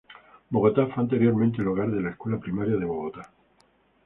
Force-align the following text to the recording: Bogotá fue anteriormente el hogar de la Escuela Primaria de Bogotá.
Bogotá 0.49 0.87
fue 0.87 1.03
anteriormente 1.03 1.61
el 1.61 1.67
hogar 1.67 1.91
de 1.91 2.01
la 2.01 2.09
Escuela 2.09 2.39
Primaria 2.39 2.75
de 2.75 2.85
Bogotá. 2.85 3.31